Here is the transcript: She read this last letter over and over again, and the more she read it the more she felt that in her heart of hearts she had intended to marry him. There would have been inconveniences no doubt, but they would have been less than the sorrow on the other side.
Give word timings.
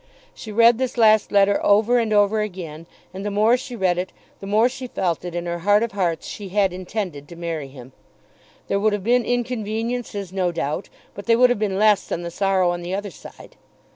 She 0.33 0.51
read 0.51 0.79
this 0.79 0.97
last 0.97 1.31
letter 1.31 1.63
over 1.63 1.99
and 1.99 2.11
over 2.11 2.41
again, 2.41 2.87
and 3.13 3.23
the 3.23 3.29
more 3.29 3.55
she 3.55 3.75
read 3.75 3.99
it 3.99 4.11
the 4.39 4.47
more 4.47 4.67
she 4.67 4.87
felt 4.87 5.19
that 5.19 5.35
in 5.35 5.45
her 5.45 5.59
heart 5.59 5.83
of 5.83 5.91
hearts 5.91 6.25
she 6.25 6.49
had 6.49 6.73
intended 6.73 7.27
to 7.27 7.35
marry 7.35 7.67
him. 7.67 7.91
There 8.67 8.79
would 8.79 8.93
have 8.93 9.03
been 9.03 9.23
inconveniences 9.23 10.33
no 10.33 10.51
doubt, 10.51 10.89
but 11.13 11.27
they 11.27 11.35
would 11.35 11.51
have 11.51 11.59
been 11.59 11.77
less 11.77 12.07
than 12.07 12.23
the 12.23 12.31
sorrow 12.31 12.71
on 12.71 12.81
the 12.81 12.95
other 12.95 13.11
side. 13.11 13.57